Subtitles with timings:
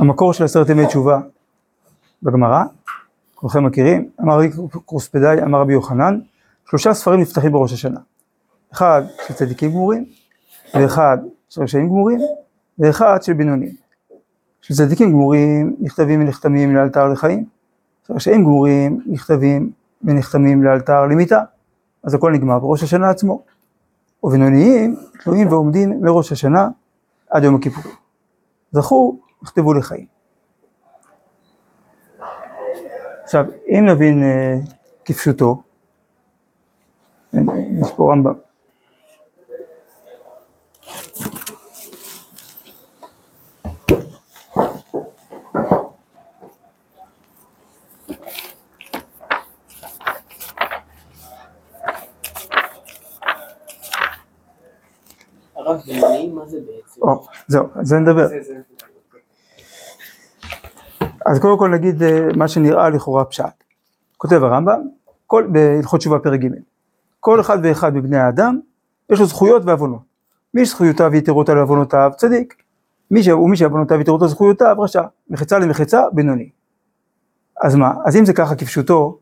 [0.00, 1.20] המקור של עשרת ימי תשובה
[2.22, 2.64] בגמרא,
[3.34, 4.50] כולכם מכירים, אמר רבי
[4.86, 6.20] קרוספדאי, אמר רבי יוחנן,
[6.70, 8.00] שלושה ספרים נפתחים בראש השנה.
[8.72, 10.04] אחד של צדיקים גמורים,
[10.74, 11.18] ואחד
[11.48, 12.18] של רשעים גמורים,
[12.78, 13.70] ואחד של בינונים.
[14.60, 17.44] של צדיקים גמורים נכתבים ונחתמים לאלתר לחיים,
[18.06, 19.70] של רשעים גמורים נכתבים
[20.04, 21.40] ונחתמים לאלתר למיתה.
[22.02, 23.42] אז הכל נגמר בראש השנה עצמו.
[24.22, 26.68] ובינוניים תלויים ועומדים מראש השנה
[27.30, 27.96] עד יום הכיפורים.
[28.72, 30.06] זכו, נכתבו לחיים.
[33.22, 34.56] עכשיו, אם נבין אה,
[35.04, 35.62] כפשוטו,
[37.32, 38.34] יש פה רמב"ם.
[57.48, 58.28] זהו, על זה נדבר.
[61.26, 63.64] אז קודם כל נגיד אה, מה שנראה לכאורה פשט.
[64.16, 64.80] כותב הרמב"ם,
[65.52, 66.48] בהלכות תשובה פרק ג',
[67.20, 68.60] כל אחד ואחד מבני האדם
[69.10, 70.00] יש לו זכויות ועוונות.
[70.54, 72.54] מי שזכויותיו יתרות על עוונותיו צדיק,
[73.10, 73.28] מי ש...
[73.28, 76.48] ומי שעוונותיו יתרות על זכויותיו רשע, מחיצה למחיצה בינוני.
[77.62, 79.18] אז מה, אז אם זה ככה כפשוטו,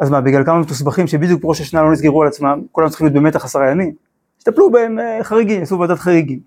[0.00, 3.16] אז מה, בגלל כמה מתוסבכים שבדיוק בראש השנה לא נסגרו על עצמם, כולם צריכים להיות
[3.16, 3.94] במתח עשרה ימים,
[4.40, 6.40] יטפלו בהם אה, חריגים, יעשו ועדת חריגים.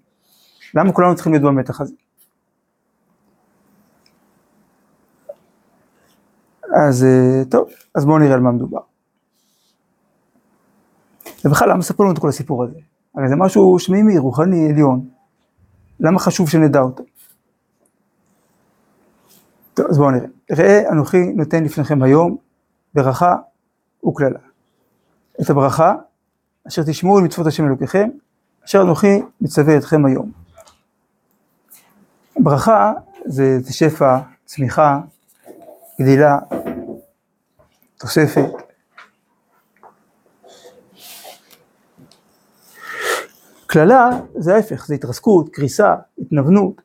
[0.76, 1.94] למה כולנו צריכים להיות במתח הזה?
[6.76, 8.80] אז אה, טוב, אז בואו נראה על מה מדובר.
[11.46, 12.80] ובכלל, למה ספרו לנו את כל הסיפור הזה?
[13.16, 15.10] הרי זה משהו שמימי, רוחני, עליון.
[16.00, 17.04] למה חשוב שנדע אותו?
[19.74, 20.28] טוב, אז בואו נראה.
[20.52, 22.38] ראה אנוכי נותן לפניכם היום
[22.94, 23.36] ברכה
[24.08, 24.40] וקללה.
[25.42, 25.96] את הברכה
[26.68, 28.10] אשר תשמעו על מצוות השם אלוקיכם,
[28.66, 30.32] אשר אנוכי מצווה אתכם היום.
[32.40, 32.94] ברכה
[33.26, 35.00] זה, שפע, צמיחה,
[36.02, 36.38] גדילה,
[38.00, 38.52] תוספת.
[43.68, 46.82] קללה זה ההפך, זה התרסקות, קריסה, התנוונות.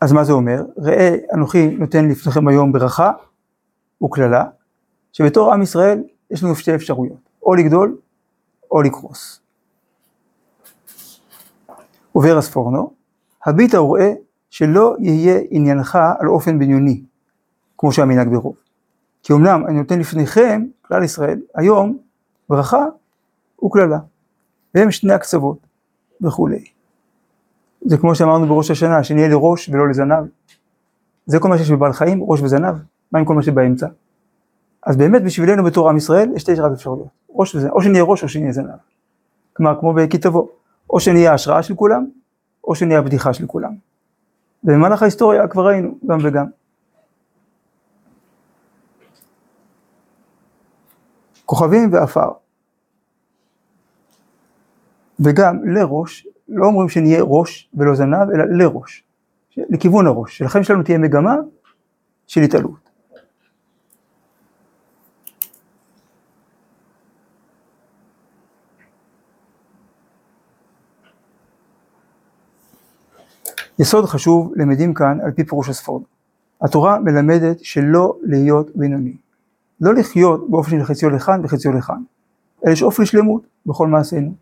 [0.00, 0.62] אז מה זה אומר?
[0.78, 3.12] ראה אנוכי נותן לפניכם היום ברכה
[4.04, 4.44] וקללה,
[5.12, 7.98] שבתור עם ישראל יש לנו שתי אפשרויות, או לגדול
[8.70, 9.40] או לקרוס.
[12.12, 12.94] עובר הספורנו,
[13.46, 14.12] הביטה וראה
[14.50, 17.02] שלא יהיה עניינך על אופן בניוני,
[17.82, 18.56] כמו שהמנהג ברוב.
[19.22, 21.98] כי אמנם אני נותן לפניכם, כלל ישראל, היום
[22.48, 22.86] ברכה
[23.64, 23.98] וקללה.
[24.74, 25.58] והם שני הקצוות
[26.20, 26.64] וכולי.
[27.84, 30.24] זה כמו שאמרנו בראש השנה, שנהיה לראש ולא לזנב.
[31.26, 32.74] זה כל מה שיש בבעל חיים, ראש וזנב,
[33.12, 33.86] מה עם כל מה שבאמצע?
[34.86, 38.22] אז באמת בשבילנו בתור עם ישראל יש שתי רק אפשרויות, ראש וזנב, או שנהיה ראש
[38.22, 38.78] או שנהיה זנב.
[39.52, 40.46] כלומר, כמו תבוא,
[40.90, 42.06] או שנהיה ההשראה של כולם,
[42.64, 43.72] או שנהיה הבדיחה של כולם.
[44.64, 46.61] ובמהלך ההיסטוריה כבר ראינו גם וגם.
[51.52, 52.30] כוכבים ועפר.
[55.20, 59.04] וגם לראש, לא אומרים שנהיה ראש ולא זנב, אלא לראש,
[59.56, 61.36] לכיוון הראש, שלכם שלנו תהיה מגמה
[62.26, 62.90] של התעלות.
[73.78, 76.02] יסוד חשוב למדים כאן על פי פירוש הספורד.
[76.60, 79.21] התורה מלמדת שלא להיות בינוני.
[79.82, 82.02] לא לחיות באופן של חציו לכאן וחציו לכאן,
[82.64, 84.32] אלא לשאוף לשלמות בכל מעשינו.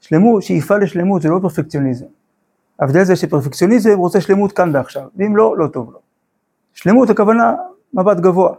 [0.00, 2.06] שלמות, שאיפה לשלמות זה לא פרפקציוניזם.
[2.80, 5.98] ההבדל זה שפרפקציוניזם רוצה שלמות כאן ועכשיו, ואם לא, לא טוב לו.
[6.74, 7.54] שלמות הכוונה
[7.94, 8.54] מבט גבוה.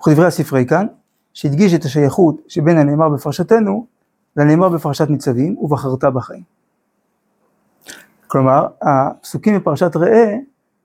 [0.00, 0.86] וכדברי הספרי כאן,
[1.34, 3.86] שהדגיש את השייכות שבין הנאמר בפרשתנו
[4.36, 6.42] לנאמר בפרשת ניצבים ובחרת בחיים.
[8.26, 10.36] כלומר, הפסוקים בפרשת ראה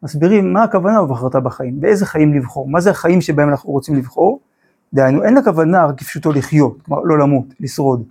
[0.04, 4.40] מסבירים מה הכוונה ובחרת בחיים, באיזה חיים לבחור, מה זה החיים שבהם אנחנו רוצים לבחור,
[4.94, 8.04] דהיינו אין לכוונה רק כפשוטו לחיות, כלומר לא למות, לשרוד,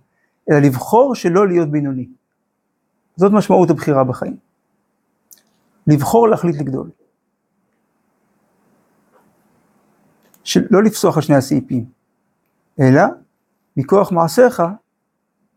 [0.50, 2.08] אלא לבחור שלא להיות בינוני.
[3.16, 4.36] זאת משמעות הבחירה בחיים.
[5.86, 6.90] לבחור להחליט לגדול.
[10.70, 11.84] לא לפסוח על שני הסעיפים,
[12.80, 13.02] אלא
[13.76, 14.62] מכוח מעשיך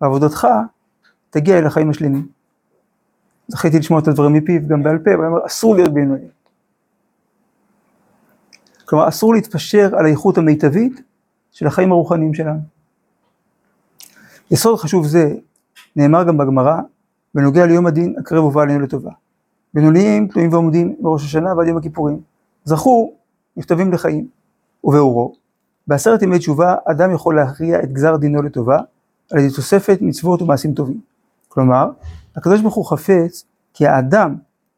[0.02, 0.48] ועבודתך
[1.30, 2.28] תגיע אל החיים השלמים.
[3.50, 6.28] זכיתי לשמוע את הדברים מפיו גם בעל פה, הוא אומר אסור להיות בינוני.
[8.86, 11.02] כלומר אסור להתפשר על האיכות המיטבית
[11.52, 12.60] של החיים הרוחניים שלנו.
[14.52, 15.34] יסוד חשוב זה
[15.96, 16.78] נאמר גם בגמרא
[17.36, 19.12] בנוגע ליום הדין הקרב ובא עלינו לטובה.
[19.74, 22.20] בינוניים תלויים ועומדים בראש השנה ועד יום הכיפורים.
[22.64, 23.14] זכו
[23.58, 24.28] נכתבים לחיים.
[24.84, 25.36] ובאורו,
[25.88, 28.80] בעשרת ימי תשובה אדם יכול להכריע את גזר דינו לטובה
[29.32, 31.00] על ידי תוספת מצוות ומעשים טובים.
[31.48, 31.90] כלומר,
[32.40, 33.44] הקדוש ברוך הוא חפץ
[33.74, 34.36] כי האדם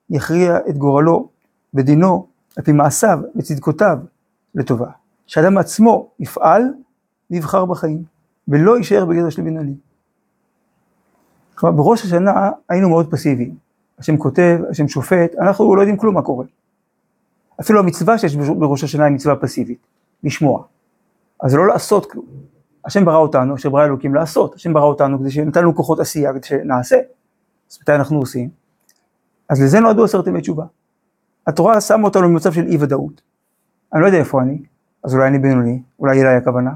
[0.10, 1.30] יכריע את גורלו
[1.74, 2.28] ודינו
[2.58, 3.98] על פי מעשיו וצדקותיו
[4.56, 4.90] לטובה.
[5.28, 6.64] שהאדם עצמו יפעל
[7.32, 8.04] ויבחר בחיים,
[8.48, 9.76] ולא יישאר בגדר של בינוני.
[11.56, 13.56] כלומר, בראש השנה היינו מאוד פסיביים.
[14.00, 16.46] השם כותב, השם שופט, אנחנו לא יודעים כלום מה קורה.
[17.62, 19.88] אפילו המצווה שיש בראש השנה היא מצווה פסיבית,
[20.24, 20.64] לשמוע.
[21.40, 22.26] אז לא לעשות כלום.
[22.86, 26.34] השם ברא אותנו, השם ברא אלוקים לעשות, השם ברא אותנו כדי שנתן לנו כוחות עשייה,
[26.34, 26.98] כדי שנעשה.
[27.72, 28.50] אז מתי אנחנו עושים?
[29.50, 30.66] אז לזה נועדו עשרת ימי תשובה.
[31.48, 33.22] התורה שמה אותנו במצב של אי ודאות.
[33.94, 34.64] אני לא יודע איפה אני,
[35.04, 36.72] אז אולי אני בינוני, אולי אליי הכוונה.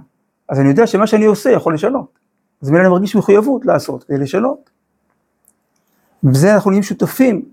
[0.49, 2.19] אז אני יודע שמה שאני עושה יכול לשנות.
[2.61, 4.69] אז מילא אני מרגיש מחויבות לעשות כדי לשנות.
[6.23, 7.45] ובזה אנחנו נהיים שותפים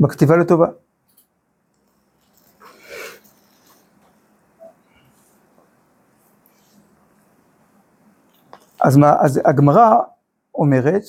[0.00, 0.66] בכתיבה לטובה.
[8.80, 9.98] אז, אז הגמרא
[10.54, 11.02] אומרת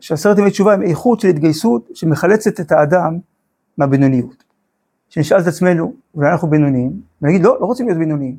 [0.00, 3.18] שעשרת ימי תשובה הם איכות של התגייסות שמחלצת את האדם
[3.78, 4.44] מהבינוניות.
[5.08, 8.36] שנשאל את עצמנו, אולי אנחנו בינוניים, ונגיד לא, לא רוצים להיות בינוניים.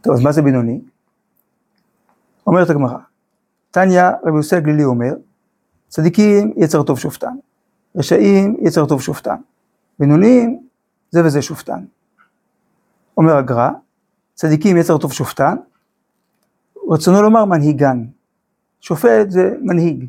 [0.00, 0.80] טוב, אז מה זה בינוני?
[2.46, 2.98] אומרת הגמרא,
[3.70, 5.14] תניא רבי יוסי הגלילי אומר,
[5.88, 7.34] צדיקים יצר טוב שופטן,
[7.96, 9.36] רשעים יצר טוב שופטן,
[9.98, 10.62] בינוניים
[11.10, 11.84] זה וזה שופטן.
[13.16, 13.70] אומר הגר"א,
[14.34, 15.56] צדיקים יצר טוב שופטן,
[16.90, 18.04] רצונו לומר מנהיגן.
[18.82, 20.06] שופט זה מנהיג.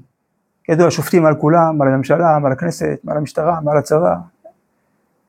[0.64, 4.16] כידוע שופטים על כולם, על הממשלה, על הכנסת, על המשטרה, על הצבא.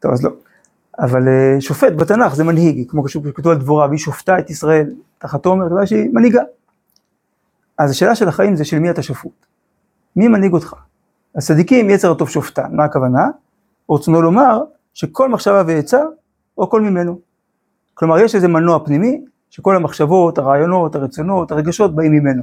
[0.00, 0.30] טוב אז לא.
[0.98, 5.46] אבל אה, שופט בתנ"ך זה מנהיג, כמו שכתוב על דבורה, והיא שופטה את ישראל תחת
[5.46, 6.42] עומר, דבר שהיא מנהיגה.
[7.78, 9.46] אז השאלה של החיים זה של מי אתה שפוט.
[10.16, 10.74] מי מנהיג אותך?
[11.36, 13.28] הצדיקים יצר הטוב שופטן, מה הכוונה?
[13.90, 14.62] רצונו לומר
[14.94, 16.02] שכל מחשבה ועצה,
[16.58, 17.18] או כל ממנו.
[17.94, 22.42] כלומר יש איזה מנוע פנימי, שכל המחשבות, הרעיונות, הרצונות, הרגשות באים ממנו.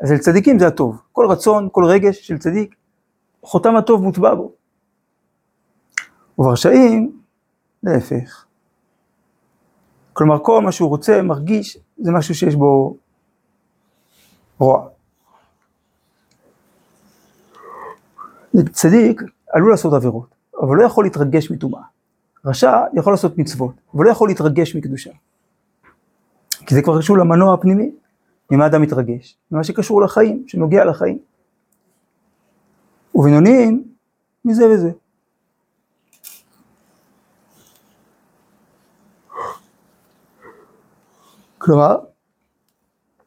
[0.00, 1.02] אז אצל צדיקים זה הטוב.
[1.12, 2.74] כל רצון, כל רגש של צדיק,
[3.42, 4.52] חותם הטוב מוטבע בו.
[6.38, 7.20] וברשעים,
[7.82, 8.44] להפך.
[10.12, 12.96] כלומר, כל מה שהוא רוצה, מרגיש, זה משהו שיש בו
[14.58, 14.88] רוע.
[18.72, 19.22] צדיק
[19.52, 21.82] עלול לעשות עבירות, אבל לא יכול להתרגש מטומאה.
[22.44, 25.10] רשע יכול לעשות מצוות, אבל לא יכול להתרגש מקדושה.
[26.50, 27.90] כי זה כבר קשור למנוע הפנימי.
[28.50, 29.38] ממה אדם מתרגש?
[29.50, 31.18] ממה שקשור לחיים, שנוגע לחיים.
[33.14, 33.84] ובינוניים,
[34.44, 34.90] מזה וזה.
[41.58, 41.96] כלומר,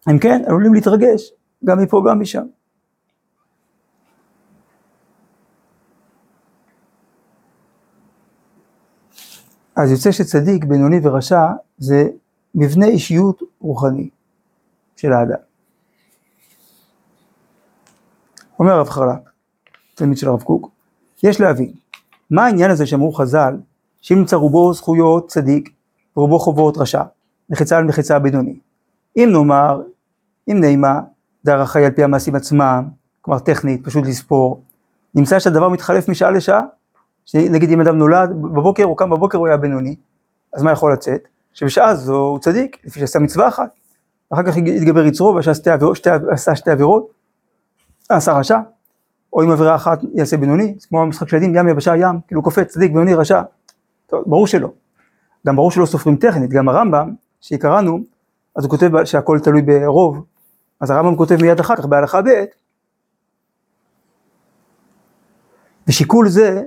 [0.07, 1.31] הם כן עלולים להתרגש,
[1.65, 2.45] גם מפה גם משם.
[9.75, 11.45] אז יוצא שצדיק, בינוני ורשע
[11.77, 12.09] זה
[12.56, 14.09] מבנה אישיות רוחני
[15.01, 15.38] של האדם.
[18.59, 19.19] אומר הרב חרל"פ,
[19.95, 20.69] תלמיד של הרב קוק,
[21.24, 21.71] יש להבין,
[22.31, 23.57] מה העניין הזה שאמרו חז"ל,
[24.01, 25.69] שאם נמצא רובו זכויות צדיק
[26.18, 27.03] ורובו חובות רשע,
[27.50, 28.59] מחיצה על מחיצה בינוני.
[29.18, 29.81] אם נאמר,
[30.51, 31.00] אם נעימה,
[31.45, 32.88] דר החי על פי המעשים עצמם,
[33.21, 34.63] כלומר טכנית, פשוט לספור,
[35.15, 36.62] נמצא שהדבר מתחלף משעה לשעה,
[37.36, 39.95] נגיד אם אדם נולד בבוקר, הוא קם בבוקר, הוא היה בינוני,
[40.53, 41.27] אז מה יכול לצאת?
[41.53, 43.80] שבשעה זו הוא צדיק, לפי שעשה מצווה אחת,
[44.33, 47.09] אחר כך יתגבר יצרו ועשה שתי עבירות,
[48.09, 48.59] עשה רשע,
[49.33, 52.67] או אם עבירה אחת יעשה בינוני, כמו המשחק של ילדים, ים יבשה ים, כאילו קופץ,
[52.67, 53.41] צדיק, בינוני, רשע,
[54.07, 54.69] טוב, ברור שלא.
[55.47, 58.00] גם ברור שלא סופרים טכנית, גם הרמב"ם, שקראנו,
[58.55, 60.25] אז הוא כותב שהכל תלוי ברוב,
[60.79, 62.45] אז הרמב"ם כותב מיד אחר כך בהלכה ב',
[65.88, 66.63] ושיקול זה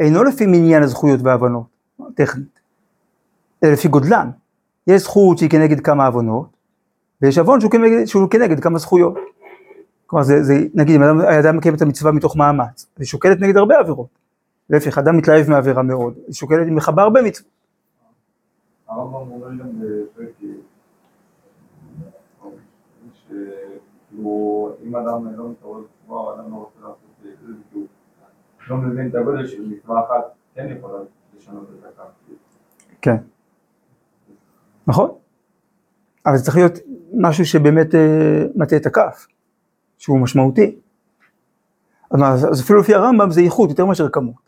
[0.00, 1.66] אינו לפי מניין הזכויות וההבנות,
[2.14, 2.60] טכנית,
[3.64, 4.30] אלא לפי גודלן.
[4.86, 6.53] יש זכות שהיא כנגד כמה עוונות,
[7.22, 9.14] ויש עוון שהוא כנגד, שהוא כנגד כמה זכויות.
[10.06, 13.56] כלומר, זה, זה נגיד, אם אדם, האדם מקיים את המצווה מתוך מאמץ, זה שוקלת נגד
[13.56, 14.08] הרבה עבירות.
[14.70, 17.48] להפך, אדם מתלהב מעבירה מאוד, זה שוקלת, היא מכבה הרבה מצוות.
[18.88, 20.28] הרמב"ם אומר גם בפרק
[23.12, 26.96] שכאילו אם אדם לא מתעורר בתשובה, אדם לא רוצה לעשות
[27.40, 27.86] כלום, כי הוא
[28.68, 30.98] לא מבין את הגודל של מצווה אחת, כן יכולה
[31.36, 32.02] לשנות את הקו.
[33.02, 33.16] כן.
[34.86, 35.10] נכון.
[36.26, 36.72] אבל זה צריך להיות
[37.18, 39.26] משהו שבאמת אה, מטה את הכף,
[39.98, 40.76] שהוא משמעותי.
[42.10, 44.44] אז, אז אפילו לפי הרמב"ם זה איכות יותר מאשר כמות.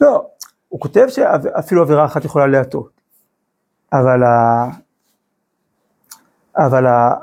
[0.00, 0.26] לא,
[0.68, 3.00] הוא כותב שאפילו עבירה אחת יכולה להטות,
[3.92, 4.64] אבל, ה...
[6.56, 7.14] אבל ה...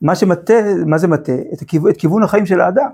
[0.00, 0.54] מה שמטה,
[0.86, 1.32] מה זה מטה?
[1.54, 1.88] את, הכיו...
[1.88, 2.90] את כיוון החיים של האדם.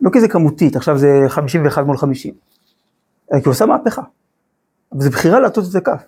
[0.00, 2.34] לא כי זה כמותית, עכשיו זה 51 מול 50,
[3.32, 4.02] אלא כי הוא עושה מהפכה.
[4.94, 6.04] אבל זה בחירה לעטות את הכף.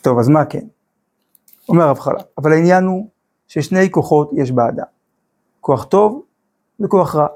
[0.00, 0.66] טוב, אז מה כן?
[1.68, 3.08] אומר הרב חלק, אבל העניין הוא
[3.48, 4.84] ששני כוחות יש באדם,
[5.60, 6.22] כוח טוב
[6.80, 7.26] וכוח רע.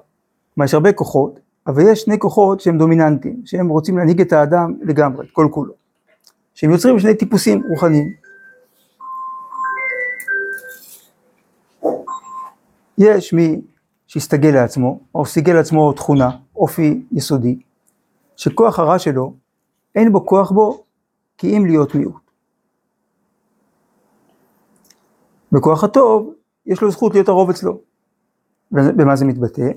[0.55, 4.75] כלומר, יש הרבה כוחות, אבל יש שני כוחות שהם דומיננטיים, שהם רוצים להנהיג את האדם
[4.83, 5.73] לגמרי, את כל כולו.
[6.55, 8.15] שהם יוצרים שני טיפוסים רוחניים.
[12.99, 13.61] יש מי
[14.09, 17.59] שהסתגל לעצמו, או סיגל לעצמו תכונה, אופי יסודי,
[18.37, 19.35] שכוח הרע שלו,
[19.95, 20.85] אין בו כוח בו
[21.38, 22.31] כי אם להיות מיעוט.
[25.53, 26.35] בכוח הטוב,
[26.67, 27.81] יש לו זכות להיות הרוב אצלו.
[28.73, 29.71] במה זה מתבטא?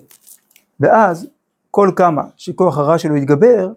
[0.79, 1.27] ואז
[1.71, 3.73] כל כמה שכוח הרע שלו יתגבר,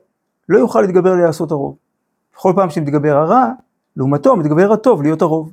[0.49, 1.77] לא יוכל להתגבר לעשות הרוב.
[2.35, 3.53] בכל פעם שמתגבר הרע,
[3.97, 5.53] לעומתו מתגבר הטוב להיות הרוב.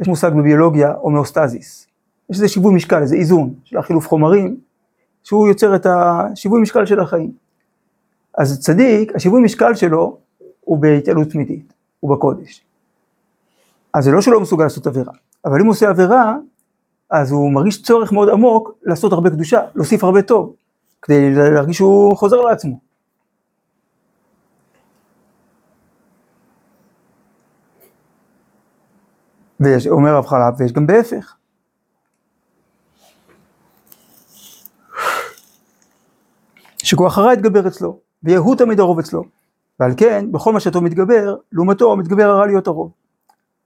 [0.00, 1.91] יש מושג בביולוגיה הומאוסטזיס.
[2.32, 4.56] יש איזה שיווי משקל, איזה איזון של החילוף חומרים,
[5.24, 7.32] שהוא יוצר את השיווי משקל של החיים.
[8.38, 10.18] אז צדיק, השיווי משקל שלו
[10.60, 12.64] הוא בהתעלות תמידית, הוא בקודש.
[13.94, 15.12] אז זה לא שהוא לא מסוגל לעשות עבירה,
[15.44, 16.36] אבל אם הוא עושה עבירה,
[17.10, 20.54] אז הוא מרגיש צורך מאוד עמוק לעשות הרבה קדושה, להוסיף הרבה טוב,
[21.02, 22.78] כדי להרגיש שהוא חוזר לעצמו.
[29.60, 31.36] ויש, אומר רב חלב, ויש גם בהפך.
[36.92, 39.22] שכוח הרע יתגבר אצלו, ויהוא תמיד הרוב אצלו.
[39.80, 42.92] ועל כן, בכל מה שהטוב מתגבר, לעומתו מתגבר הרע להיות הרוב.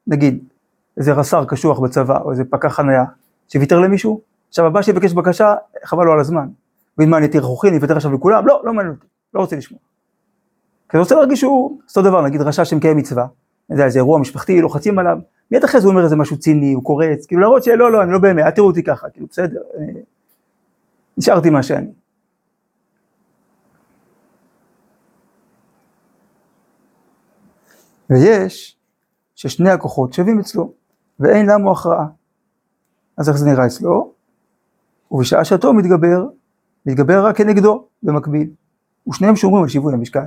[0.06, 0.44] נגיד,
[0.96, 3.04] איזה רס"ר קשוח בצבא, או איזה פקח חניה,
[3.48, 5.54] שוויתר למישהו, עכשיו הבא שיבקש בקשה,
[5.84, 6.48] חבל לו על הזמן.
[6.98, 8.46] ואם מה, אני אתיר רכוכי, אני אוותר עכשיו לכולם?
[8.46, 9.80] לא, לא מעניין אותי, לא רוצה לשמוע.
[10.88, 13.26] כי אני רוצה להרגיש שהוא, אותו דבר, נגיד רשע שמקיים מצווה,
[13.70, 15.18] יודע, איזה אירוע משפחתי, לוחצים עליו,
[15.50, 18.12] מיד אחרי זה הוא אומר איזה משהו ציני, הוא קורץ, כאילו להראות שלא, לא, אני
[18.12, 19.60] לא באמת, אל תראו אותי ככה, כאילו בסדר.
[21.18, 22.05] נשארתי מה שאני.
[28.10, 28.76] ויש
[29.34, 30.72] ששני הכוחות שווים אצלו,
[31.20, 32.06] ואין למו הכרעה.
[33.16, 34.12] אז איך זה נראה אצלו?
[35.10, 36.26] ובשעה שהטוב מתגבר,
[36.86, 38.50] מתגבר רק כנגדו במקביל.
[39.08, 40.26] ושניהם שומרים על שיווי המשקל.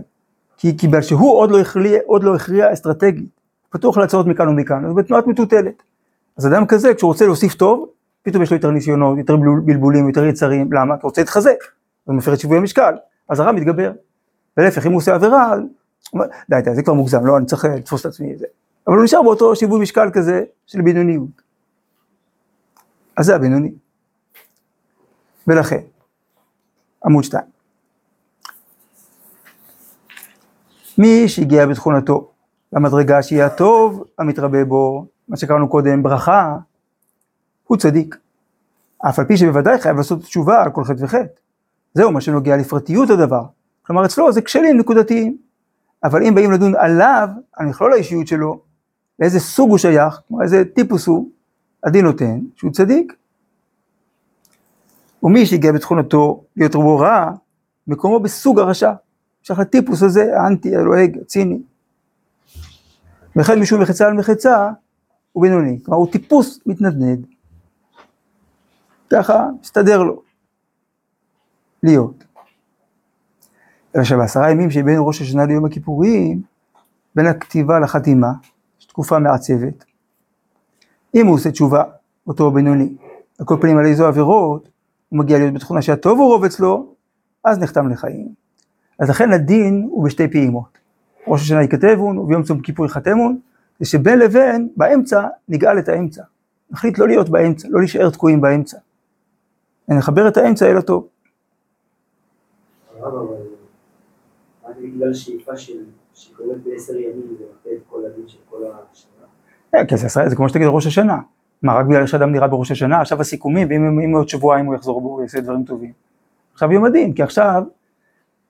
[0.58, 3.30] כי קיבל שהוא עוד לא הכריע, עוד לא הכריע אסטרטגית,
[3.70, 5.84] פתוח להצעות מכאן ומכאן, אז בתנועת מטוטלת.
[6.38, 7.90] אז אדם כזה, כשהוא רוצה להוסיף טוב,
[8.24, 10.96] פתאום יש לו יותר ניסיונות, יותר בלבולים, יותר יצרים, למה?
[10.96, 11.58] כי הוא רוצה להתחזק,
[12.04, 12.94] הוא מפר את שיווי המשקל,
[13.30, 13.92] אז הרע מתגבר.
[14.58, 15.56] ולהפך, אם הוא עושה עבירה,
[16.50, 18.46] די, די, זה כבר מוגזם, לא, אני צריך לתפוס את עצמי, זה.
[18.88, 21.42] אבל הוא נשאר באותו שיווי משקל כזה של בינוניות.
[23.18, 23.72] אז זה הבינוני.
[25.48, 25.82] ולכן,
[27.06, 27.44] עמוד 2.
[30.98, 32.32] מי שהגיע בתכונתו
[32.74, 36.58] למדרגה שהיא הטוב המתרבה בו, מה שקראנו קודם ברכה,
[37.64, 38.18] הוא צדיק.
[39.10, 41.26] אף על פי שבוודאי חייב לעשות תשובה על כל חטא וחטא.
[41.94, 43.44] זהו מה שנוגע לפרטיות הדבר.
[43.82, 45.49] כלומר אצלו זה כשלים נקודתיים.
[46.04, 48.62] אבל אם באים לדון עליו, על מכלול האישיות שלו,
[49.20, 51.30] לאיזה סוג הוא שייך, כלומר איזה טיפוס הוא,
[51.84, 53.14] הדין נותן שהוא צדיק.
[55.24, 57.32] ומי שהגיע בתכונתו להיות רבו רע,
[57.88, 58.92] מקומו בסוג הרשע.
[59.44, 61.62] שייך לטיפוס הזה, האנטי, הלועג, הציני.
[63.36, 64.70] וכן משום מחצה על מחצה,
[65.32, 65.80] הוא בינוני.
[65.86, 67.26] כלומר, הוא טיפוס מתנדנד.
[69.10, 70.22] ככה מסתדר לו.
[71.84, 72.24] להיות.
[73.96, 76.42] אלא שבעשרה ימים שבין ראש השנה ליום הכיפורים,
[77.16, 78.32] בין הכתיבה לחתימה,
[78.80, 79.86] יש תקופה מעצבת.
[81.16, 81.84] אם הוא עושה תשובה,
[82.28, 82.96] אותו בינוני,
[83.40, 84.70] על כל פנים על איזו עבירות,
[85.10, 86.94] הוא מגיע להיות בתכונה שהטוב הוא רוב אצלו,
[87.46, 88.30] אז נחתם לחיים.
[89.00, 90.78] אז לכן הדין הוא בשתי פעימות.
[91.28, 93.40] ראש השנה ייכתבון וביום צום כיפור ייחתמון,
[93.80, 96.24] זה שבין לבין, באמצע, נגאל את האמצע.
[96.72, 98.78] נחליט לא להיות באמצע, לא להישאר תקועים באמצע.
[99.90, 101.08] ונחבר את האמצע אל הטוב.
[104.96, 105.78] בגלל שאיפה של
[106.14, 108.58] שקורית בעשר ימים זה מטה את כל הדין של כל
[108.92, 109.26] השנה?
[109.72, 111.18] כן, כי זה זה כמו שתגיד ראש השנה.
[111.62, 115.02] מה, רק בגלל שאדם נראה בראש השנה, עכשיו הסיכומים, ואם אם עוד שבועיים הוא יחזור
[115.02, 115.92] בו, הוא יעשה דברים טובים.
[116.54, 117.64] עכשיו יום הדין, כי עכשיו,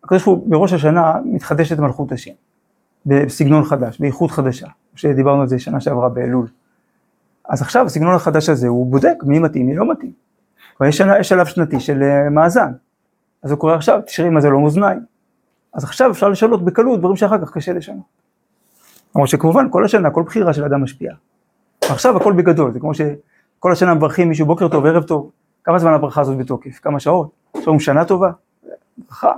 [0.03, 2.31] הקדוש ברוך הוא בראש השנה מתחדשת מלכות השם,
[3.05, 6.48] בסגנון חדש, באיכות חדשה, שדיברנו על זה שנה שעברה באלול.
[7.50, 10.12] אז עכשיו הסגנון החדש הזה, הוא בודק מי מתאים, מי לא מתאים.
[10.88, 12.72] יש, שלב שנתי של אה, מאזן.
[13.43, 15.00] אז הוא קורא עכשיו, תשארי מה זה לא מאזניים.
[15.73, 18.05] אז עכשיו אפשר לשנות בקלות דברים שאחר כך קשה לשנות.
[19.15, 21.15] למרות שכמובן כל השנה, כל בחירה של אדם משפיעה.
[21.81, 25.31] עכשיו הכל בגדול, זה כמו שכל השנה מברכים מישהו בוקר טוב, ערב טוב,
[25.63, 26.79] כמה זמן הברכה הזאת בתוקף?
[26.79, 27.29] כמה שעות?
[27.57, 28.31] יש לנו שנה טובה?
[28.97, 29.31] ברכה.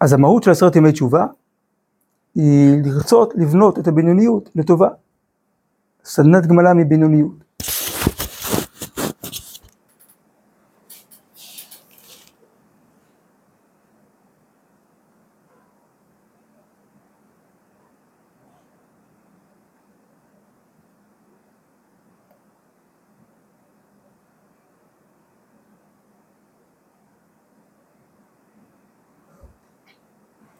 [0.00, 1.26] אז המהות של עשרת ימי תשובה
[2.40, 4.88] היא לרצות לבנות את הבינוניות לטובה.
[6.04, 7.32] סדנת גמלה מבינוניות.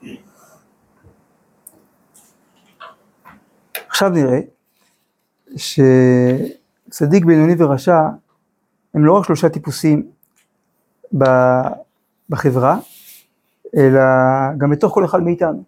[0.02, 0.29] Yeah.
[4.02, 4.40] עכשיו נראה
[5.56, 8.00] שצדיק, בינוני ורשע
[8.94, 10.10] הם לא רק שלושה טיפוסים
[12.30, 12.78] בחברה,
[13.76, 14.00] אלא
[14.58, 15.62] גם בתוך כל אחד מאיתנו.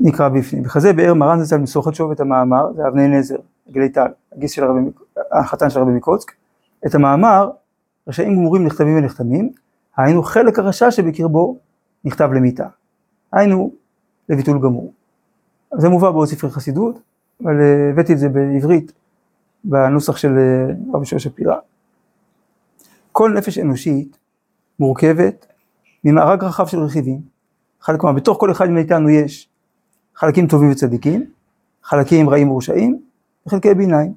[0.00, 0.62] נקרא בפנים.
[0.66, 3.36] וכזה באר מרן זצ"ל מסוכת שוב את המאמר, זה אבני נזר,
[3.70, 4.80] גלי טל, הגיס של הרבי,
[5.32, 6.32] החתן של הרבי מקוצק,
[6.86, 7.50] את המאמר,
[8.08, 9.52] רשעים גמורים נכתבים ונחתמים,
[9.96, 11.58] היינו חלק הרשע שבקרבו
[12.04, 12.66] נכתב למיתה.
[13.32, 13.72] היינו
[14.28, 14.92] לביטול גמור.
[15.78, 16.98] זה מובא בעוד ספרי חסידות,
[17.42, 18.92] אבל אה, הבאתי את זה בעברית,
[19.64, 21.56] בנוסח של אה, רבי שועה שפירא.
[23.12, 24.18] כל נפש אנושית
[24.78, 25.46] מורכבת
[26.04, 27.20] ממארג רחב של רכיבים.
[27.80, 29.48] חלק, כלומר, בתוך כל אחד מאיתנו יש
[30.14, 31.24] חלקים טובים וצדיקים,
[31.82, 33.00] חלקים רעים ורשעים,
[33.46, 34.14] וחלקי ביניים.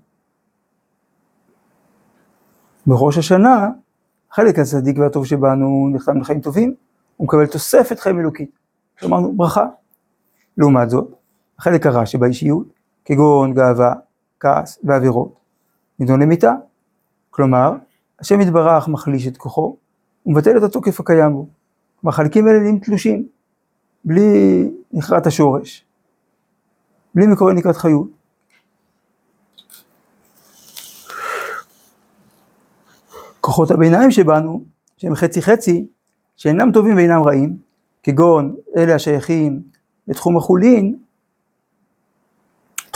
[2.88, 3.70] בראש השנה,
[4.32, 6.74] החלק הצדיק והטוב שבנו נחתם לחיים טובים,
[7.18, 8.50] הוא מקבל תוספת חיים אלוקית.
[9.06, 9.66] אמרנו, ברכה.
[10.58, 11.17] לעומת זאת,
[11.60, 12.68] החלק הרע שבאישיות,
[13.06, 13.94] כגון גאווה,
[14.40, 15.36] כעס ועבירות,
[16.00, 16.54] נידון למיתה.
[17.30, 17.72] כלומר,
[18.20, 19.78] השם יתברך מחליש את כוחו,
[20.26, 21.48] ומבטל את התוקף הקיים בו.
[22.02, 23.28] כלומר, חלקים אלה נהיים תלושים,
[24.06, 25.86] בלי נכרת השורש,
[27.16, 28.08] בלי מקורי נקרת חיות.
[33.42, 34.64] כוחות הביניים שבנו,
[34.98, 35.88] שהם חצי חצי,
[36.36, 37.58] שאינם טובים ואינם רעים,
[38.04, 39.62] כגון אלה השייכים
[40.08, 40.96] לתחום החולין,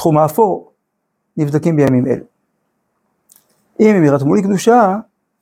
[0.02, 0.72] תחום האפור,
[1.38, 2.24] נבדקים בימים אלה.
[3.80, 4.98] אם הם ירתמו לקדושה,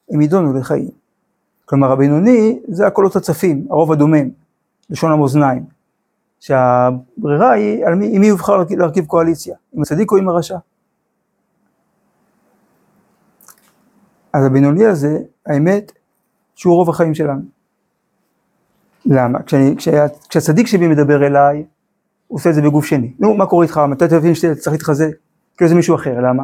[0.09, 0.89] הם יידונו לחיים.
[1.65, 4.29] כלומר הבינוני זה הקולות הצפים, הרוב הדומם,
[4.89, 5.65] לשון המאזניים,
[6.39, 10.57] שהברירה היא על מי, עם מי יבחר להרכיב קואליציה, עם הצדיק או עם הרשע.
[14.33, 15.91] אז הבינוני הזה, האמת,
[16.55, 17.41] שהוא רוב החיים שלנו.
[19.05, 19.43] למה?
[19.43, 21.65] כשאני, כשה, כשהצדיק שבי מדבר אליי,
[22.29, 23.11] הוא עושה את זה בגוף שני.
[23.19, 23.77] נו, מה קורה איתך?
[23.77, 25.09] מתי אתה מבין שאתה צריך להתחזק?
[25.57, 26.43] כאילו זה מישהו אחר, למה?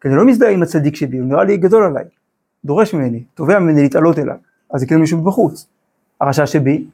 [0.00, 2.04] כי אני לא מזדהה עם הצדיק שבי, הוא נראה לי גדול עליי,
[2.64, 4.36] דורש ממני, תובע ממני להתעלות אליו,
[4.70, 5.66] אז זה כאילו מישהו מבחוץ.
[6.20, 6.84] הרשע שבי,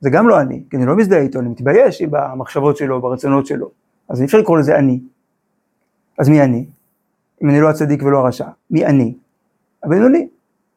[0.00, 3.70] זה גם לא אני, כי אני לא מזדהה איתו, אני מתבייש במחשבות שלו, ברצונות שלו,
[4.08, 5.00] אז אי אפשר לקרוא לזה אני.
[6.18, 6.64] אז מי אני?
[7.42, 9.14] אם אני לא הצדיק ולא הרשע, מי אני?
[9.82, 10.28] הבינוני.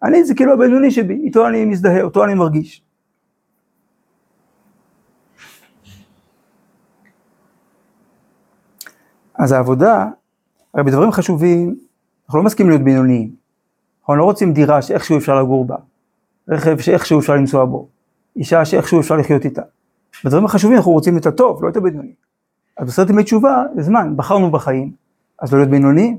[0.03, 2.83] אני זה כאילו הבינוני שבי, איתו אני מזדהה, אותו אני מרגיש.
[9.41, 10.05] אז העבודה,
[10.73, 11.75] הרי בדברים חשובים,
[12.25, 13.31] אנחנו לא מסכימים להיות בינוניים.
[14.01, 15.75] אנחנו לא רוצים דירה שאיכשהו אפשר לגור בה,
[16.47, 17.87] רכב שאיכשהו אפשר לנסוע בו,
[18.35, 19.61] אישה שאיכשהו אפשר לחיות איתה.
[20.25, 22.13] בדברים החשובים אנחנו רוצים את הטוב, לא את הבינוני.
[22.77, 24.91] אז בסרט ימי תשובה, זה זמן, בחרנו בחיים,
[25.39, 26.17] אז לא להיות בינוניים,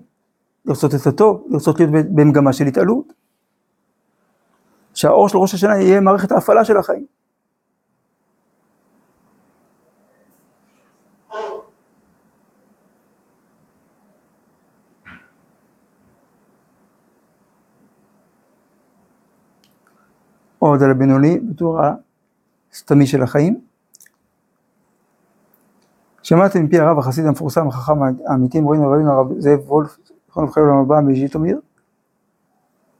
[0.64, 3.12] לרצות את הטוב, לרצות להיות במגמה של התעלות.
[4.94, 7.06] שהאור של ראש השנה יהיה מערכת ההפעלה של החיים.
[20.68, 21.80] עוד על הבינוני בתור
[22.72, 23.60] הסתמי של החיים.
[26.22, 27.92] שמעתי מפי הרב החסיד המפורסם, החכם
[28.26, 29.98] האמיתי, מורינו רבינו הרב זאב וולף,
[30.28, 31.60] זכרונו לברכה לעולם הבא מז'יטומיר,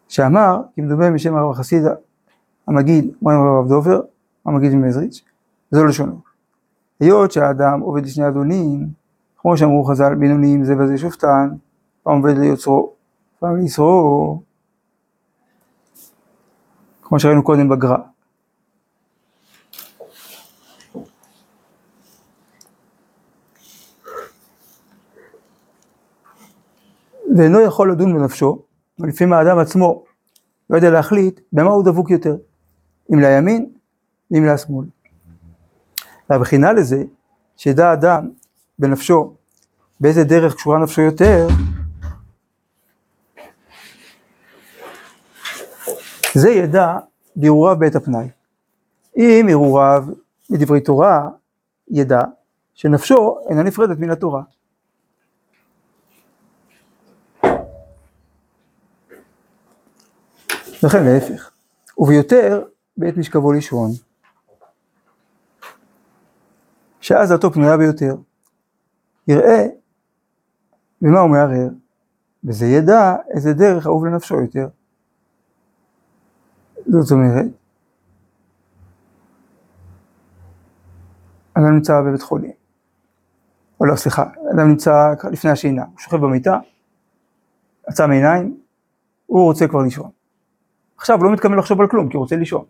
[0.09, 1.83] שאמר, כמדומה בשם הרב החסיד
[2.68, 4.01] המגיד, מורינו הרב דובר,
[4.46, 5.25] המגיד ממזריץ',
[5.70, 6.20] זו לשונו.
[7.01, 8.88] היות שהאדם עובד לשני אדונים,
[9.37, 11.48] כמו שאמרו חז"ל, בינוניים זה וזה שופטן,
[12.03, 12.92] פעם עובד ליוצרו,
[13.38, 14.42] פעם לישרו,
[17.12, 17.96] כמו שראינו קודם בגר"א.
[27.37, 28.62] ואינו יכול לדון בנפשו,
[28.98, 30.05] ולפעמים האדם עצמו
[30.70, 32.37] לא יודע להחליט במה הוא דבוק יותר,
[33.12, 33.70] אם לימין
[34.31, 34.87] ואם לשמאל.
[36.31, 37.05] והבחינה לזה,
[37.57, 38.31] שידע אדם
[38.79, 39.35] בנפשו
[40.01, 41.48] באיזה דרך קשורה נפשו יותר,
[46.35, 46.99] זה ידע
[47.37, 48.29] בהרהוריו בעת הפנאי.
[49.16, 50.05] אם הרהוריו
[50.51, 51.29] מדברי תורה,
[51.88, 52.21] ידע
[52.75, 54.42] שנפשו אינה נפרדת מן התורה.
[60.85, 61.51] וכן להפך.
[61.99, 62.64] וביותר
[62.97, 63.90] בעת משכבו לישון.
[67.01, 68.14] שאז דעתו פנויה ביותר.
[69.29, 69.66] יראה
[71.03, 71.68] במה הוא מערער,
[72.45, 74.68] וזה ידע איזה דרך אהוב לנפשו יותר.
[76.87, 77.47] זאת אומרת,
[81.55, 82.53] אדם נמצא בבית חולים,
[83.81, 86.59] או לא, סליחה, אדם נמצא לפני השינה, הוא שוכב במיטה,
[87.87, 88.57] עצם עיניים,
[89.27, 90.11] הוא רוצה כבר לישון.
[90.97, 92.64] עכשיו הוא לא מתכוון לחשוב על כלום, כי הוא רוצה לישון.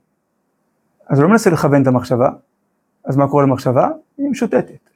[1.09, 2.31] אז הוא לא מנסה לכוון את המחשבה,
[3.05, 3.88] אז מה קורה למחשבה?
[4.18, 4.88] היא משוטטת.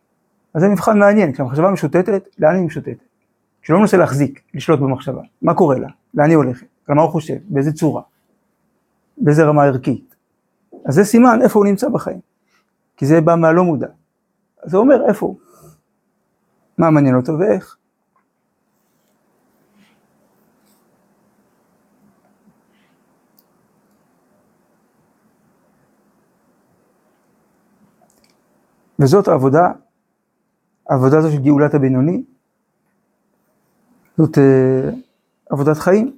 [0.54, 3.04] אז זה מבחן מעניין, כשהמחשבה משוטטת, לאן היא משוטטת?
[3.62, 5.88] כשלא מנסה להחזיק, לשלוט במחשבה, מה קורה לה?
[6.14, 6.66] לאן היא הולכת?
[6.88, 7.36] על מה הוא חושב?
[7.48, 8.02] באיזה צורה?
[9.18, 10.14] באיזה רמה ערכית?
[10.86, 12.20] אז זה סימן איפה הוא נמצא בחיים.
[12.96, 13.88] כי זה בא מהלא מודע.
[14.62, 15.38] אז זה אומר איפה הוא.
[16.78, 17.76] מה מעניין אותו ואיך.
[28.98, 29.72] וזאת העבודה,
[30.88, 32.24] העבודה הזו של גאולת הבינוני,
[34.16, 34.40] זאת uh,
[35.50, 36.15] עבודת חיים.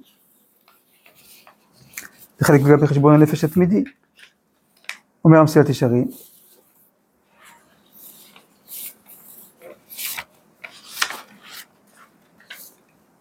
[2.39, 3.83] זה חלק גם בחשבון הנפש התמידי.
[5.25, 6.07] אומר המסילת ישרים,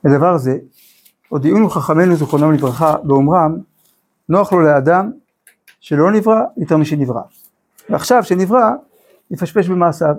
[0.05, 0.59] לדבר זה,
[1.29, 3.57] הודיעונו חכמינו זיכרונם לברכה באומרם,
[4.29, 5.11] נוח לו לאדם
[5.81, 7.23] שלא נברא יותר משנברא.
[7.91, 8.71] ועכשיו שנברא,
[9.31, 10.15] יפשפש במעשיו.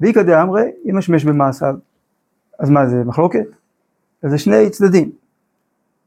[0.00, 1.74] ואיכא דאמרי, ימשמש במעשיו.
[2.58, 3.46] אז מה זה, מחלוקת?
[4.22, 5.21] אז זה שני צדדים.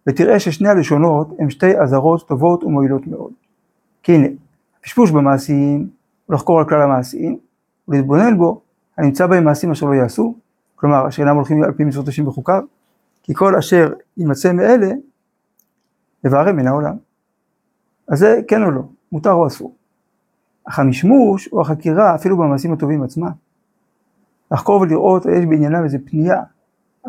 [0.08, 3.32] ותראה ששני הלשונות הם שתי אזהרות טובות ומועילות מאוד.
[4.04, 4.28] כי הנה,
[4.82, 5.89] פשפוש במעשיים,
[6.30, 7.38] ולחקור על כלל המעשיים,
[7.88, 8.62] ולהתבונן בו,
[8.98, 10.36] הנמצא בהם מעשים אשר לא יעשו,
[10.76, 12.63] כלומר, אשר אינם הולכים על פי מצוות השם וחוקיו,
[13.24, 14.91] כי כל אשר יימצא מאלה,
[16.26, 16.96] יבערם מן העולם.
[18.08, 19.76] אז זה כן או לא, מותר או אסור.
[20.65, 23.32] אך המשמוש או החקירה, אפילו במעשים הטובים עצמם,
[24.52, 26.41] לחקור ולראות יש בעניינם איזה פנייה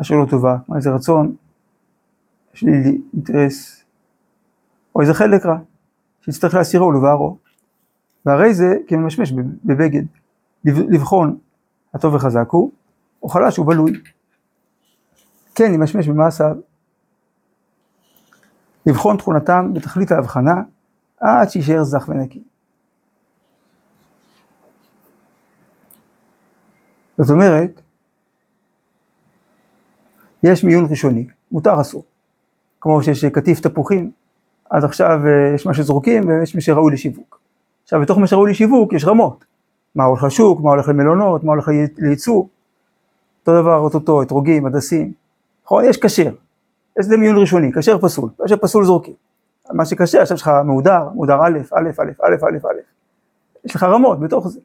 [0.00, 1.34] אשר לא טובה, כמו איזה רצון
[2.56, 3.84] שלילי, אינטרס,
[4.94, 5.58] או איזה חלק רע,
[6.20, 7.38] שיצטרך להסירו ולבערו.
[8.26, 9.32] והרי זה כממשמש
[9.64, 10.02] בבגד,
[10.64, 11.38] לבחון
[11.94, 12.72] הטוב וחזק הוא,
[13.22, 13.92] או חלש ובלוי.
[15.54, 16.56] כן, ימשמש במעשיו.
[18.86, 20.54] לבחון תכונתם בתכלית ההבחנה,
[21.20, 22.42] עד שישאר זך ונקי.
[27.18, 27.80] זאת אומרת,
[30.42, 32.04] יש מיון ראשוני, מותר אסור.
[32.86, 34.10] כמו שיש קטיף תפוחים,
[34.70, 37.40] אז עכשיו אה, יש מה שזורקים ויש מה שראוי לשיווק.
[37.82, 39.44] עכשיו בתוך מה שראוי לשיווק יש רמות.
[39.94, 41.68] מה הולך לשוק, מה הולך למלונות, מה הולך
[41.98, 42.44] לייצוא.
[43.40, 45.12] אותו דבר אוטוטו, אתרוגים, הדסים.
[45.64, 45.84] נכון?
[45.84, 46.32] יש כשר.
[46.98, 48.30] יש זה מיון ראשוני, כשר פסול.
[48.44, 49.14] כשר פסול זורקים.
[49.72, 52.80] מה שכשר, עכשיו יש לך מהודר, מהודר א', א', א', א', א', א',
[53.64, 54.60] יש לך רמות בתוך זה.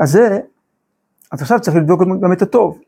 [0.00, 0.40] אז זה,
[1.32, 2.78] אז עכשיו צריך לבדוק גם את הטוב,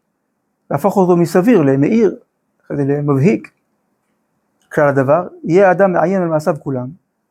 [0.70, 2.16] להפוך אותו מסביר למאיר,
[2.64, 3.50] אחרי למבהיק.
[4.72, 6.88] כלל הדבר, יהיה האדם מעיין על מעשיו כולם,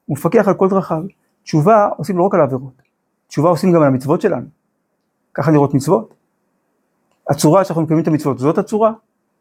[0.10, 1.04] ומפקח על כל דרכיו.
[1.44, 2.82] תשובה עושים לא רק על העבירות,
[3.28, 4.48] תשובה עושים גם על המצוות שלנו.
[5.34, 6.14] ככה נראות מצוות.
[7.30, 8.94] הצורה שאנחנו מקיימים את המצוות, זאת הצורה,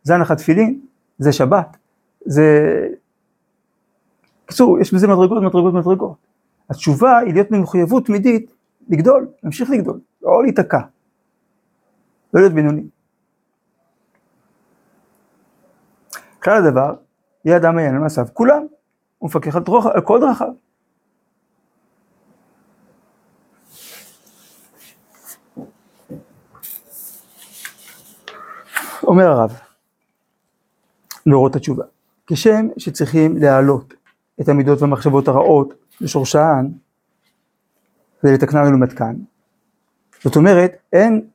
[0.02, 0.80] זה הנחת תפילין,
[1.18, 1.76] זה שבת,
[2.24, 2.88] זה...
[4.44, 6.16] בקיצור, יש בזה מדרגות, מדרגות, מדרגות.
[6.70, 8.50] התשובה היא להיות במחויבות תמידית,
[8.88, 10.00] לגדול, להמשיך לגדול.
[10.22, 10.80] לא להיתקע,
[12.34, 12.82] לא להיות בינוני.
[16.46, 16.94] כלל הדבר,
[17.44, 18.66] יהיה אדם מעיין על מעשיו, כולם,
[19.18, 19.62] הוא מפקח על,
[19.94, 20.52] על כל דרכיו.
[29.02, 29.58] אומר הרב,
[31.26, 31.84] לאורות התשובה,
[32.26, 33.94] כשם שצריכים להעלות
[34.40, 36.66] את המידות והמחשבות הרעות לשורשן
[38.24, 39.16] ולתקנן ולמתקן,
[40.24, 41.28] זאת אומרת, אין,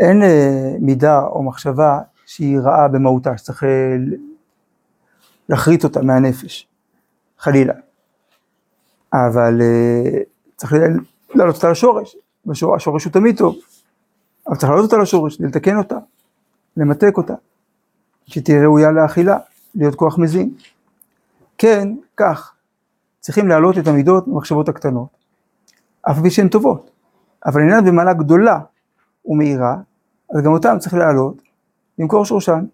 [0.00, 3.96] אין אה, מידה או מחשבה שהיא רעה במהותה, שצריך אה,
[5.48, 6.68] להחריט אותה מהנפש,
[7.38, 7.74] חלילה.
[9.12, 10.20] אבל אה,
[10.56, 10.72] צריך
[11.34, 12.16] להעלות אותה לשורש,
[12.76, 13.56] השורש הוא תמיד טוב,
[14.48, 15.98] אבל צריך להעלות אותה לשורש, לתקן אותה,
[16.76, 17.34] למתק אותה,
[18.26, 19.38] שתהיה ראויה לאכילה,
[19.74, 20.54] להיות כוח מזין.
[21.58, 22.54] כן, כך,
[23.20, 25.08] צריכים להעלות את המידות במחשבות הקטנות,
[26.10, 26.90] אף פי שהן טובות.
[27.46, 28.58] אבל עניין במעלה גדולה
[29.24, 29.76] ומאירה,
[30.34, 31.45] אז גם אותם צריך להעלות,
[31.98, 32.64] למכור שורשן,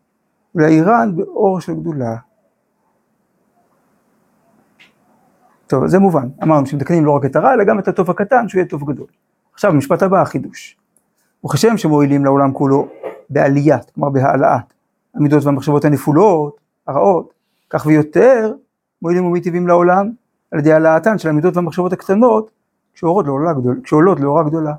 [0.54, 2.16] ולהאירן באור של גדולה.
[5.66, 6.28] טוב, זה מובן.
[6.42, 9.06] אמרנו שמתקנים לא רק את הרע, אלא גם את הטוב הקטן, שהוא יהיה טוב גדול.
[9.54, 10.76] עכשיו, המשפט הבא, החידוש.
[11.44, 12.88] וכשם שמועילים לעולם כולו
[13.30, 14.74] בעליית, כלומר בהעלאת,
[15.14, 17.34] המידות והמחשבות הנפולות, הרעות,
[17.70, 18.54] כך ויותר
[19.02, 20.10] מועילים ומיטיבים לעולם
[20.50, 22.50] על ידי העלאתן של המידות והמחשבות הקטנות,
[22.94, 23.52] כשעולות לאורה
[24.20, 24.72] לאורה גדולה.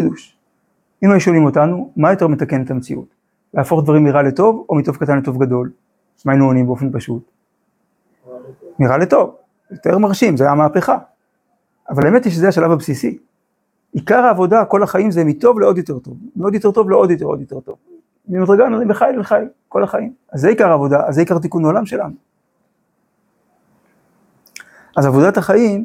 [0.00, 0.36] חידוש.
[1.04, 3.06] אם היו שואלים אותנו, מה יותר מתקן את המציאות?
[3.54, 5.70] להפוך דברים מרע לטוב, או מטוב קטן לטוב גדול?
[6.24, 7.30] מה היינו עונים באופן פשוט?
[8.78, 9.36] מרע לטוב,
[9.70, 10.98] יותר מרשים, זה המהפכה.
[11.90, 13.18] אבל האמת היא שזה השלב הבסיסי.
[13.92, 17.40] עיקר העבודה כל החיים זה מטוב לעוד יותר טוב, מעוד יותר טוב לעוד יותר עוד
[17.40, 17.76] יותר טוב.
[18.28, 20.12] ממדרגה נרים בחי לחי, כל החיים.
[20.32, 22.14] אז זה עיקר העבודה, אז זה עיקר תיקון העולם שלנו.
[24.96, 25.84] אז עבודת החיים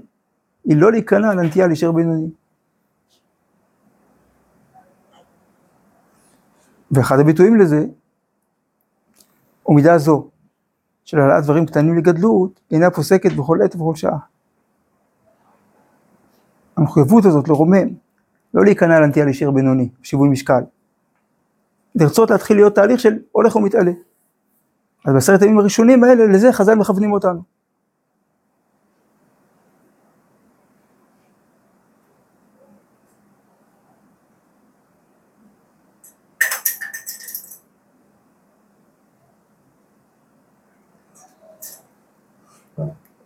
[0.66, 2.28] היא לא להיכנע לנטייה להישאר בינוני.
[6.92, 7.86] ואחד הביטויים לזה,
[9.64, 10.30] הוא מידה זו,
[11.04, 14.18] של העלאת דברים קטנים לגדלות, אינה פוסקת בכל עת ובכל שעה.
[16.78, 17.88] המחויבות הזאת לרומם,
[18.54, 20.62] לא להיכנע לנטייה להישאר בינוני, שיווי משקל.
[21.96, 23.92] לרצות להתחיל להיות תהליך של הולך ומתעלה.
[25.06, 27.42] אז בעשרת הימים הראשונים האלה, לזה חז"ל מכוונים אותנו.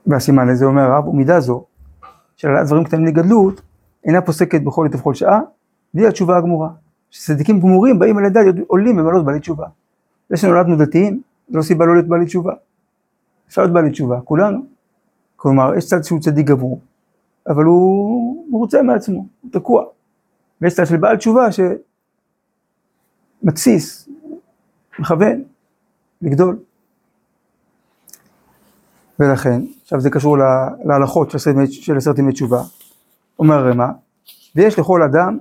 [0.08, 1.66] והסימן לזה אומר הרב, ומידה זו,
[2.38, 3.62] של העלאת דברים קטנים לגדלות,
[4.04, 5.42] אינה פוסקת בכל עת ובכל שעה,
[5.94, 6.70] בלי התשובה הגמורה.
[7.12, 9.66] שצדיקים גמורים באים על ידי עולים במעלות בעלי תשובה.
[10.30, 12.54] זה שנולדנו דתיים, זה לא סיבה לא להיות בעלי תשובה.
[13.48, 14.66] אפשר להיות בעלי תשובה, כולנו.
[15.36, 16.80] כלומר, יש צד שהוא צדיק גמור,
[17.48, 19.86] אבל הוא מרוצה מעצמו, הוא תקוע.
[20.62, 21.48] ויש צד של בעל תשובה
[23.42, 24.10] שמתסיס,
[25.00, 25.44] מכוון,
[26.22, 26.58] לגדול.
[29.20, 30.38] ולכן, עכשיו זה קשור
[30.86, 31.32] להלכות
[31.70, 32.62] של עשרת ימי תשובה,
[33.40, 33.88] אומר הרמ"א,
[34.56, 35.38] ויש לכל אדם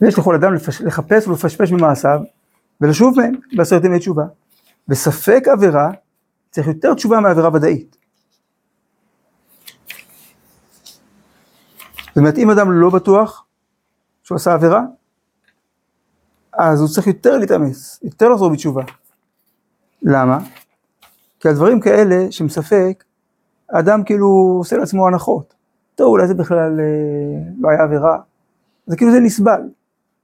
[0.00, 0.54] ויש לכל אדם.
[0.84, 2.20] לחפש ולפשפש במעשיו
[2.80, 4.24] ולשוב מהם בעשרת ימי תשובה.
[4.88, 5.90] בספק עבירה
[6.50, 7.99] צריך יותר תשובה מעבירה ודאית.
[12.20, 13.44] אומרת, אם אדם לא בטוח
[14.22, 14.82] שהוא עשה עבירה,
[16.52, 18.82] אז הוא צריך יותר להתאמץ, יותר לחזור בתשובה.
[20.02, 20.38] למה?
[21.40, 23.04] כי על דברים כאלה שמספק,
[23.70, 24.26] האדם כאילו
[24.58, 25.54] עושה לעצמו הנחות.
[25.94, 28.18] טוב, אולי זה בכלל אה, לא היה עבירה.
[28.86, 29.62] זה כאילו זה נסבל.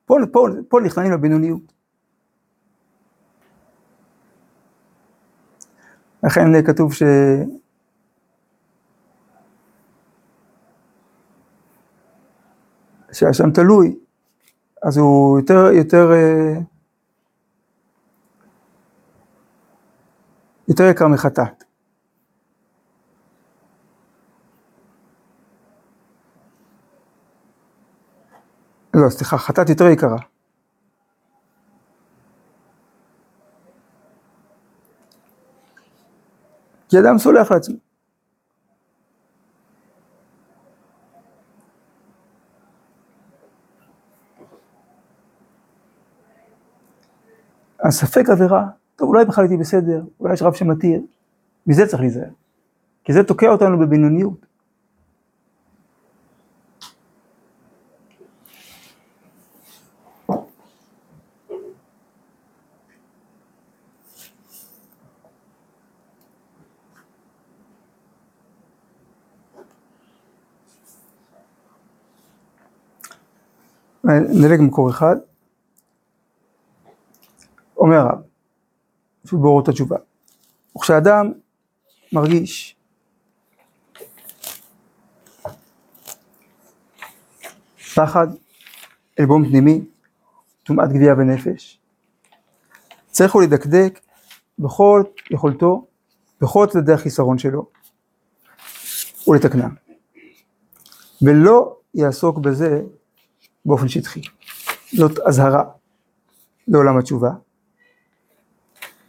[0.07, 1.73] פה, פה, פה נכנעים לבינוניות.
[6.25, 7.03] לכן כתוב ש...
[13.13, 13.97] שהשם תלוי,
[14.83, 16.61] אז הוא יותר, יותר, אה,
[20.69, 21.65] יותר יקר מחטאת.
[28.95, 30.17] לא, סליחה, חטאת יותר יקרה.
[36.89, 37.77] כי אדם סולח לעצמו.
[47.89, 51.01] הספק עבירה, טוב אולי בכלל הייתי בסדר, אולי יש רב שמתיר,
[51.67, 52.31] מזה צריך להיזהר,
[53.05, 54.47] כי זה תוקע אותנו בבינוניות.
[74.05, 75.17] נדלג מקור אחד.
[77.87, 78.19] אומר הרב,
[79.23, 79.97] פשוט באורות התשובה.
[80.77, 81.33] וכשאדם
[82.13, 82.77] מרגיש
[87.95, 88.27] פחד,
[89.19, 89.85] עלבון פנימי,
[90.63, 91.81] טומאת גבייה בנפש,
[93.07, 94.01] צריך הוא לדקדק
[94.59, 95.87] בכל יכולתו,
[96.41, 97.67] בכל צדדי החיסרון שלו,
[99.29, 99.75] ולתקנם.
[101.23, 102.83] ולא יעסוק בזה
[103.65, 104.21] באופן שטחי.
[104.93, 105.65] זאת אזהרה
[106.69, 107.31] לעולם התשובה,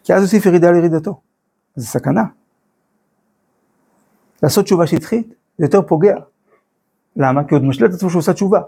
[0.08, 1.22] כי אז יוסיף ירידה לירידתו.
[1.76, 2.24] זה סכנה.
[4.44, 6.16] לעשות תשובה שטחית זה יותר פוגע.
[7.16, 7.44] למה?
[7.44, 8.62] כי הוא עוד משלה את עצמו שהוא עושה תשובה.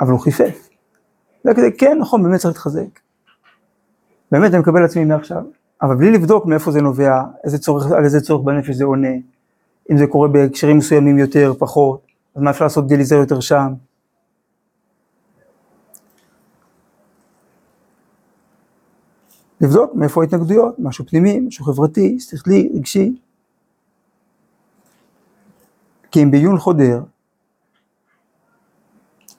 [0.00, 0.68] אבל הוא חיפף.
[1.44, 3.00] זה כדי, כן, נכון, באמת צריך להתחזק.
[4.32, 5.42] באמת אני מקבל לעצמי מעכשיו.
[5.82, 9.14] אבל בלי לבדוק מאיפה זה נובע, איזה צורך, על איזה צורך בנפש זה עונה,
[9.90, 13.74] אם זה קורה בהקשרים מסוימים יותר, פחות, אז מה אפשר לעשות כדי להיזהר יותר שם.
[19.64, 23.16] לבדוק מאיפה ההתנגדויות, משהו פנימי, משהו חברתי, שכלי, רגשי.
[26.10, 27.02] כי אם בעיון חודר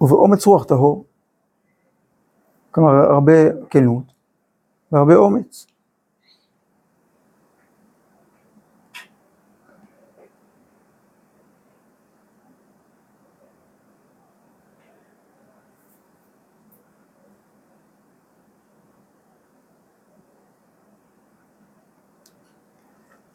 [0.02, 1.06] ובאומץ רוח טהור,
[2.72, 3.34] כלומר הרבה
[3.70, 4.04] כנות
[4.92, 5.68] והרבה אומץ.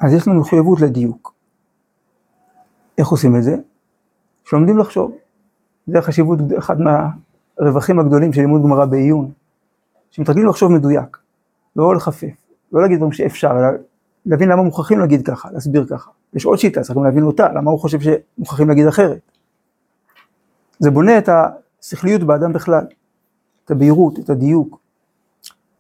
[0.01, 1.35] אז יש לנו מחויבות לדיוק.
[2.99, 3.57] איך עושים את זה?
[4.45, 5.17] שלומדים לחשוב.
[5.87, 9.33] זה החשיבות, אחד מהרווחים הגדולים של לימוד גמרא בעיון.
[10.11, 11.19] שמתרגלים לחשוב מדויק,
[11.77, 13.69] לא לחפף, לא להגיד דברים שאפשר, אלא
[14.27, 16.11] להבין למה מוכרחים להגיד ככה, להסביר ככה.
[16.35, 19.21] יש עוד שיטה, צריכים להבין אותה, למה הוא חושב שמוכרחים להגיד אחרת.
[20.79, 21.29] זה בונה את
[21.81, 22.85] השכליות באדם בכלל,
[23.65, 24.81] את הבהירות, את הדיוק.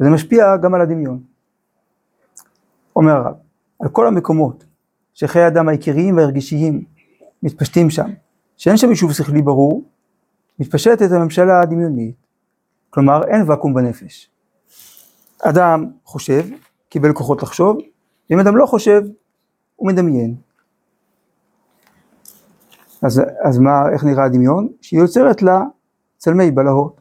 [0.01, 1.21] וזה משפיע גם על הדמיון.
[2.97, 3.35] אומר הרב,
[3.81, 4.64] על כל המקומות
[5.14, 6.85] שחיי האדם העיקריים והרגישיים
[7.43, 8.11] מתפשטים שם,
[8.57, 9.85] שאין שם יישוב שכלי ברור,
[10.59, 12.14] מתפשטת הממשלה הדמיונית,
[12.90, 14.31] כלומר אין ואקום בנפש.
[15.43, 16.45] אדם חושב,
[16.88, 17.79] קיבל כוחות לחשוב,
[18.31, 19.03] ואם אדם לא חושב,
[19.77, 20.35] הוא מדמיין.
[23.03, 24.69] אז, אז מה, איך נראה הדמיון?
[24.81, 25.61] שהיא יוצרת לה
[26.19, 27.01] צלמי בלהות.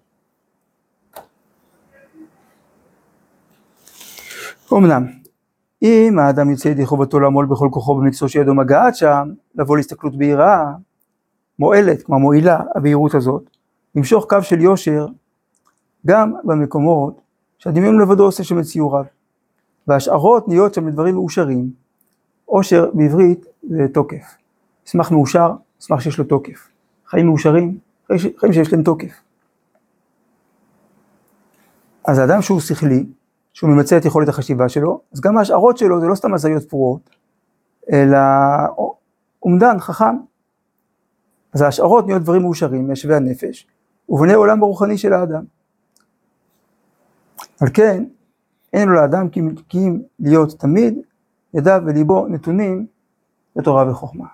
[4.74, 5.19] אמנם,
[5.82, 10.74] אם האדם יוצא ידי חובתו לעמול בכל כוחו במקצוע שידו מגעת שם, לבוא להסתכלות בהירה,
[11.60, 13.50] מועלת, כמו מועילה, הבהירות הזאת,
[13.96, 15.08] למשוך קו של יושר
[16.08, 17.22] גם במקומות
[17.58, 19.06] שהדמיון לבדו עושה שם את ציוריו.
[19.88, 21.72] והשערות נהיות שם לדברים מאושרים.
[22.46, 24.36] עושר בעברית זה תוקף.
[24.86, 26.68] מסמך מאושר, מסמך שיש לו תוקף.
[27.08, 27.78] חיים מאושרים,
[28.38, 29.22] חיים שיש להם תוקף.
[32.06, 33.06] אז האדם שהוא שכלי,
[33.54, 37.10] שהוא ממצה את יכולת החשיבה שלו, אז גם ההשערות שלו זה לא סתם הזיות פרועות,
[37.92, 38.18] אלא
[39.44, 40.18] אומדן חכם.
[41.54, 43.68] אז ההשערות נהיות דברים מאושרים, מיישבי הנפש,
[44.10, 45.44] ובונה עולם הרוחני של האדם.
[47.62, 48.04] על כן,
[48.74, 49.40] אין לו לאדם כי
[49.76, 51.00] אם להיות תמיד,
[51.54, 52.88] ידיו וליבו נתונים
[53.56, 54.26] לתורה וחוכמה.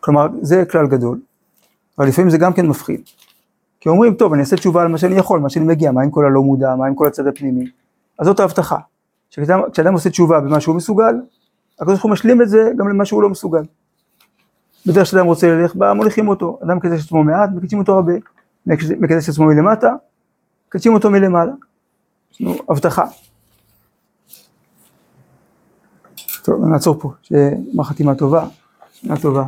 [0.00, 1.20] כלומר, זה כלל גדול,
[1.98, 3.00] אבל לפעמים זה גם כן מפחיד.
[3.82, 6.10] כי אומרים, טוב, אני אעשה תשובה על מה שאני יכול, מה שאני מגיע, מה עם
[6.10, 7.64] כל הלא מודע, מה עם כל הצד הפנימי.
[8.18, 8.76] אז זאת ההבטחה.
[9.30, 11.14] כשאדם עושה תשובה במה שהוא מסוגל,
[11.74, 13.62] הקדוש ברוך הוא משלים את זה גם למה שהוא לא מסוגל.
[14.86, 16.58] בדרך שאדם רוצה ללך בה, מוליכים אותו.
[16.64, 18.12] אדם מקדש עצמו מעט, מקדשים אותו הרבה.
[18.66, 19.92] מקדש עצמו מלמטה,
[20.68, 21.52] מקדשים אותו מלמעלה.
[22.32, 23.04] יש לנו הבטחה.
[26.44, 27.50] טוב, נעצור פה, שיהיה
[27.82, 28.46] חתימה טובה,
[28.92, 29.44] שנה טובה.